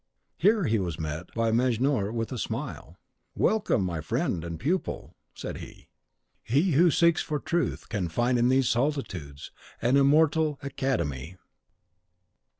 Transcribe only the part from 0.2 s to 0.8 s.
Here he